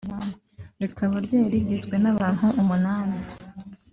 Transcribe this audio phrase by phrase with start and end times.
[0.81, 3.17] rikaba ryari rigizwe n’abantu umunani